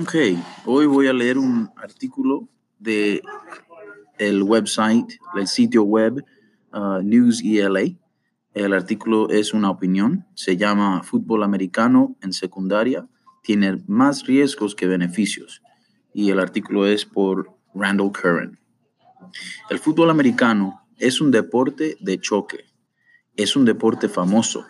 Ok, 0.00 0.14
hoy 0.64 0.86
voy 0.86 1.06
a 1.08 1.12
leer 1.12 1.36
un 1.36 1.68
artículo 1.76 2.48
de 2.78 3.20
el 4.18 4.42
website, 4.42 5.18
el 5.34 5.46
sitio 5.46 5.82
web 5.82 6.24
uh, 6.72 7.02
News 7.02 7.42
ELA. 7.44 7.82
El 8.54 8.72
artículo 8.72 9.28
es 9.28 9.52
una 9.52 9.68
opinión, 9.68 10.26
se 10.34 10.56
llama 10.56 11.02
Fútbol 11.02 11.42
americano 11.42 12.16
en 12.22 12.32
secundaria, 12.32 13.06
tiene 13.42 13.82
más 13.86 14.24
riesgos 14.24 14.74
que 14.74 14.86
beneficios 14.86 15.60
y 16.14 16.30
el 16.30 16.40
artículo 16.40 16.86
es 16.86 17.04
por 17.04 17.54
Randall 17.74 18.12
Curran. 18.12 18.58
El 19.68 19.78
fútbol 19.78 20.08
americano 20.08 20.86
es 20.96 21.20
un 21.20 21.30
deporte 21.30 21.98
de 22.00 22.18
choque, 22.18 22.64
es 23.36 23.56
un 23.56 23.66
deporte 23.66 24.08
famoso. 24.08 24.64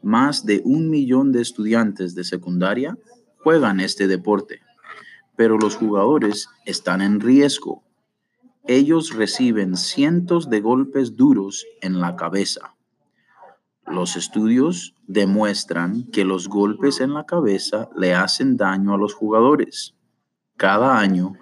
Más 0.00 0.46
de 0.46 0.62
un 0.64 0.90
millón 0.90 1.32
de 1.32 1.42
estudiantes 1.42 2.14
de 2.14 2.22
secundaria 2.22 2.96
juegan 3.38 3.80
este 3.80 4.06
deporte, 4.06 4.60
pero 5.36 5.58
los 5.58 5.76
jugadores 5.76 6.48
están 6.66 7.00
en 7.00 7.20
riesgo. 7.20 7.82
Ellos 8.66 9.14
reciben 9.14 9.76
cientos 9.76 10.50
de 10.50 10.60
golpes 10.60 11.16
duros 11.16 11.64
en 11.80 12.00
la 12.00 12.16
cabeza. 12.16 12.74
Los 13.86 14.16
estudios 14.16 14.94
demuestran 15.06 16.10
que 16.10 16.24
los 16.24 16.48
golpes 16.48 17.00
en 17.00 17.14
la 17.14 17.24
cabeza 17.24 17.88
le 17.96 18.14
hacen 18.14 18.58
daño 18.58 18.92
a 18.92 18.98
los 18.98 19.14
jugadores. 19.14 19.94
Cada 20.58 20.98
año, 20.98 21.32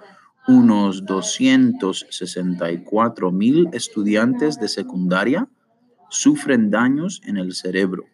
unos 0.46 1.04
264 1.04 3.32
mil 3.32 3.68
estudiantes 3.72 4.60
de 4.60 4.68
secundaria 4.68 5.48
sufren 6.08 6.70
daños 6.70 7.20
en 7.24 7.36
el 7.36 7.54
cerebro. 7.54 8.04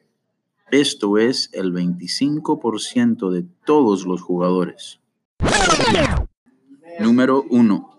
Esto 0.72 1.18
es 1.18 1.50
el 1.52 1.74
25% 1.74 3.30
de 3.30 3.42
todos 3.66 4.06
los 4.06 4.22
jugadores. 4.22 5.00
Número 6.98 7.44
1. 7.50 7.90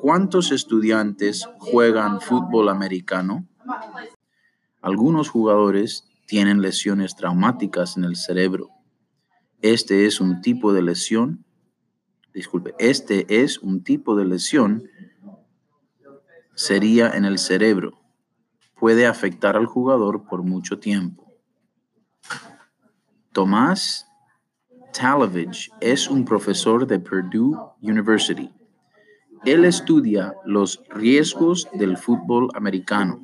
¿Cuántos 0.00 0.52
estudiantes 0.52 1.44
juegan 1.58 2.20
fútbol 2.20 2.68
americano? 2.68 3.48
Algunos 4.80 5.28
jugadores 5.28 6.04
tienen 6.28 6.62
lesiones 6.62 7.16
traumáticas 7.16 7.96
en 7.96 8.04
el 8.04 8.14
cerebro. 8.14 8.68
Este 9.60 10.06
es 10.06 10.20
un 10.20 10.40
tipo 10.40 10.72
de 10.72 10.82
lesión, 10.82 11.44
disculpe, 12.32 12.76
este 12.78 13.42
es 13.42 13.58
un 13.58 13.82
tipo 13.82 14.14
de 14.14 14.24
lesión, 14.24 14.84
sería 16.54 17.10
en 17.10 17.24
el 17.24 17.38
cerebro. 17.38 17.98
Puede 18.78 19.04
afectar 19.04 19.56
al 19.56 19.66
jugador 19.66 20.28
por 20.28 20.44
mucho 20.44 20.78
tiempo. 20.78 21.31
Tomás 23.32 24.06
Talavich 24.92 25.70
es 25.80 26.10
un 26.10 26.22
profesor 26.22 26.86
de 26.86 26.98
Purdue 26.98 27.56
University. 27.80 28.52
Él 29.46 29.64
estudia 29.64 30.34
los 30.44 30.82
riesgos 30.90 31.66
del 31.72 31.96
fútbol 31.96 32.50
americano. 32.54 33.22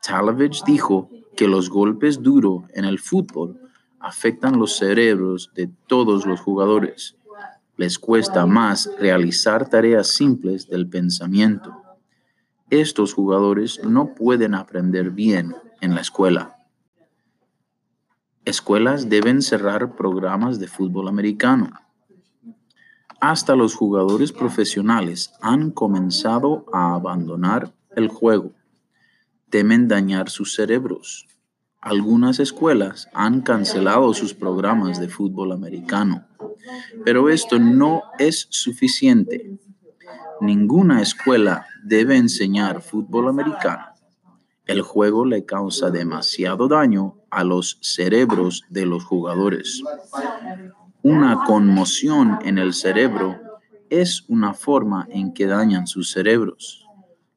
Talavich 0.00 0.62
dijo 0.64 1.10
que 1.36 1.48
los 1.48 1.68
golpes 1.70 2.22
duros 2.22 2.62
en 2.72 2.84
el 2.84 3.00
fútbol 3.00 3.60
afectan 3.98 4.60
los 4.60 4.76
cerebros 4.76 5.50
de 5.56 5.68
todos 5.88 6.24
los 6.24 6.40
jugadores. 6.40 7.16
Les 7.76 7.98
cuesta 7.98 8.46
más 8.46 8.88
realizar 9.00 9.68
tareas 9.68 10.14
simples 10.14 10.68
del 10.68 10.88
pensamiento. 10.88 11.82
Estos 12.70 13.12
jugadores 13.12 13.82
no 13.82 14.14
pueden 14.14 14.54
aprender 14.54 15.10
bien 15.10 15.56
en 15.80 15.96
la 15.96 16.00
escuela. 16.00 16.59
Escuelas 18.50 19.08
deben 19.08 19.42
cerrar 19.42 19.94
programas 19.94 20.58
de 20.58 20.66
fútbol 20.66 21.06
americano. 21.06 21.70
Hasta 23.20 23.54
los 23.54 23.76
jugadores 23.76 24.32
profesionales 24.32 25.30
han 25.40 25.70
comenzado 25.70 26.66
a 26.72 26.96
abandonar 26.96 27.72
el 27.94 28.08
juego. 28.08 28.50
Temen 29.50 29.86
dañar 29.86 30.30
sus 30.30 30.52
cerebros. 30.52 31.28
Algunas 31.80 32.40
escuelas 32.40 33.08
han 33.14 33.42
cancelado 33.42 34.12
sus 34.14 34.34
programas 34.34 34.98
de 34.98 35.08
fútbol 35.08 35.52
americano, 35.52 36.26
pero 37.04 37.28
esto 37.28 37.60
no 37.60 38.02
es 38.18 38.48
suficiente. 38.50 39.60
Ninguna 40.40 41.02
escuela 41.02 41.66
debe 41.84 42.16
enseñar 42.16 42.82
fútbol 42.82 43.28
americano. 43.28 43.84
El 44.66 44.82
juego 44.82 45.24
le 45.24 45.44
causa 45.44 45.92
demasiado 45.92 46.66
daño 46.66 47.19
a 47.30 47.44
los 47.44 47.78
cerebros 47.80 48.64
de 48.68 48.86
los 48.86 49.04
jugadores. 49.04 49.82
Una 51.02 51.44
conmoción 51.44 52.38
en 52.42 52.58
el 52.58 52.74
cerebro 52.74 53.38
es 53.88 54.24
una 54.28 54.54
forma 54.54 55.06
en 55.10 55.32
que 55.32 55.46
dañan 55.46 55.86
sus 55.86 56.10
cerebros. 56.10 56.86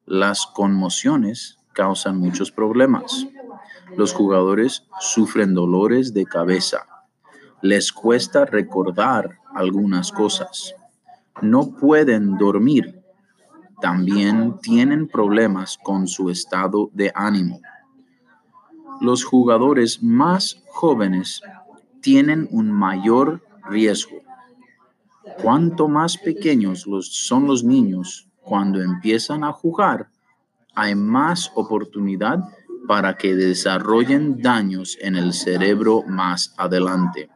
Las 0.05 0.45
conmociones 0.45 1.57
causan 1.73 2.17
muchos 2.17 2.51
problemas. 2.51 3.25
Los 3.95 4.13
jugadores 4.13 4.85
sufren 4.99 5.53
dolores 5.53 6.13
de 6.13 6.25
cabeza. 6.25 6.85
Les 7.61 7.91
cuesta 7.91 8.45
recordar 8.45 9.39
algunas 9.55 10.11
cosas. 10.11 10.75
No 11.41 11.75
pueden 11.75 12.37
dormir 12.37 13.03
también 13.83 14.59
tienen 14.61 15.09
problemas 15.09 15.77
con 15.83 16.07
su 16.07 16.29
estado 16.29 16.89
de 16.93 17.11
ánimo. 17.13 17.59
Los 19.01 19.23
jugadores 19.23 20.01
más 20.01 20.61
jóvenes 20.69 21.41
tienen 22.01 22.47
un 22.51 22.71
mayor 22.71 23.43
riesgo. 23.69 24.17
Cuanto 25.41 25.87
más 25.87 26.17
pequeños 26.17 26.85
son 27.01 27.47
los 27.47 27.63
niños 27.63 28.27
cuando 28.41 28.81
empiezan 28.81 29.43
a 29.43 29.51
jugar, 29.51 30.09
hay 30.75 30.95
más 30.95 31.51
oportunidad 31.55 32.39
para 32.87 33.15
que 33.15 33.35
desarrollen 33.35 34.41
daños 34.41 34.97
en 34.99 35.15
el 35.15 35.33
cerebro 35.33 36.03
más 36.07 36.53
adelante. 36.57 37.29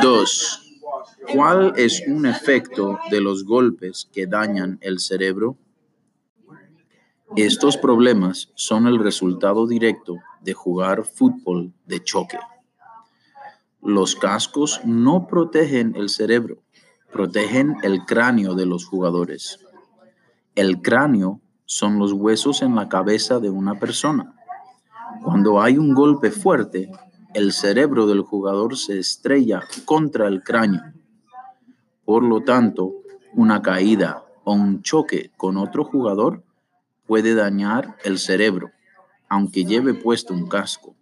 2. 0.00 0.60
¿Cuál 1.32 1.74
es 1.76 2.02
un 2.06 2.26
efecto 2.26 2.98
de 3.10 3.20
los 3.20 3.44
golpes 3.44 4.08
que 4.12 4.26
dañan 4.26 4.78
el 4.80 4.98
cerebro? 4.98 5.56
Estos 7.36 7.76
problemas 7.76 8.50
son 8.54 8.86
el 8.86 8.98
resultado 8.98 9.66
directo 9.66 10.16
de 10.40 10.52
jugar 10.52 11.04
fútbol 11.04 11.72
de 11.86 12.02
choque. 12.02 12.38
Los 13.82 14.16
cascos 14.16 14.80
no 14.84 15.26
protegen 15.26 15.94
el 15.96 16.08
cerebro, 16.08 16.62
protegen 17.12 17.76
el 17.82 18.04
cráneo 18.04 18.54
de 18.54 18.66
los 18.66 18.84
jugadores. 18.84 19.60
El 20.54 20.82
cráneo 20.82 21.40
son 21.64 21.98
los 21.98 22.12
huesos 22.12 22.62
en 22.62 22.74
la 22.74 22.88
cabeza 22.88 23.38
de 23.38 23.50
una 23.50 23.78
persona. 23.78 24.34
Cuando 25.22 25.62
hay 25.62 25.78
un 25.78 25.94
golpe 25.94 26.30
fuerte, 26.30 26.90
el 27.34 27.52
cerebro 27.52 28.06
del 28.06 28.22
jugador 28.22 28.76
se 28.76 28.98
estrella 28.98 29.62
contra 29.84 30.26
el 30.26 30.42
cráneo 30.42 30.82
por 32.10 32.24
lo 32.24 32.40
tanto, 32.40 32.92
una 33.34 33.62
caída 33.62 34.24
o 34.42 34.52
un 34.52 34.82
choque 34.82 35.30
con 35.36 35.56
otro 35.56 35.84
jugador 35.84 36.42
puede 37.10 37.34
dañar 37.34 37.96
el 38.04 38.20
cerebro, 38.20 38.70
aunque 39.28 39.64
lleve 39.64 39.94
puesto 39.94 40.32
un 40.32 40.46
casco. 40.46 40.94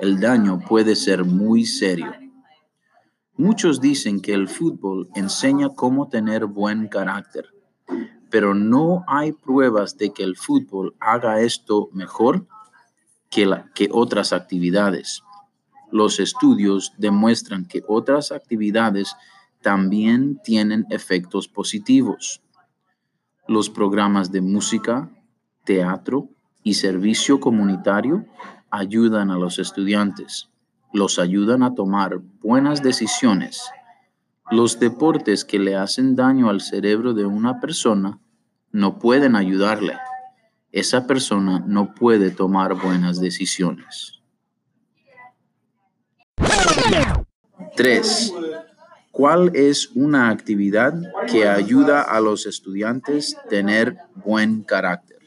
El 0.00 0.18
daño 0.18 0.58
puede 0.58 0.96
ser 0.96 1.24
muy 1.24 1.64
serio. 1.64 2.12
Muchos 3.36 3.80
dicen 3.80 4.20
que 4.20 4.34
el 4.34 4.48
fútbol 4.48 5.08
enseña 5.14 5.68
cómo 5.68 6.08
tener 6.08 6.46
buen 6.46 6.88
carácter, 6.88 7.54
pero 8.30 8.52
no 8.52 9.04
hay 9.06 9.30
pruebas 9.30 9.96
de 9.96 10.12
que 10.12 10.24
el 10.24 10.36
fútbol 10.36 10.96
haga 10.98 11.40
esto 11.40 11.88
mejor 11.92 12.48
que, 13.30 13.48
que 13.76 13.90
otras 13.92 14.32
actividades. 14.32 15.22
Los 15.92 16.18
estudios 16.18 16.94
demuestran 16.98 17.64
que 17.64 17.84
otras 17.86 18.32
actividades 18.32 19.14
también 19.62 20.40
tienen 20.42 20.84
efectos 20.90 21.46
positivos. 21.46 22.42
Los 23.46 23.70
programas 23.70 24.32
de 24.32 24.40
música, 24.40 25.12
teatro 25.68 26.30
y 26.62 26.74
servicio 26.74 27.40
comunitario 27.40 28.24
ayudan 28.70 29.30
a 29.30 29.36
los 29.36 29.58
estudiantes, 29.58 30.48
los 30.94 31.18
ayudan 31.18 31.62
a 31.62 31.74
tomar 31.74 32.20
buenas 32.40 32.82
decisiones. 32.82 33.70
Los 34.50 34.80
deportes 34.80 35.44
que 35.44 35.58
le 35.58 35.76
hacen 35.76 36.16
daño 36.16 36.48
al 36.48 36.62
cerebro 36.62 37.12
de 37.12 37.26
una 37.26 37.60
persona 37.60 38.18
no 38.72 38.98
pueden 38.98 39.36
ayudarle. 39.36 39.98
Esa 40.72 41.06
persona 41.06 41.62
no 41.66 41.94
puede 41.94 42.30
tomar 42.30 42.72
buenas 42.72 43.20
decisiones. 43.20 44.22
3. 47.76 48.32
¿Cuál 49.10 49.50
es 49.54 49.90
una 49.94 50.30
actividad 50.30 50.94
que 51.30 51.46
ayuda 51.46 52.00
a 52.00 52.20
los 52.20 52.46
estudiantes 52.46 53.36
tener 53.50 53.98
buen 54.14 54.62
carácter? 54.62 55.17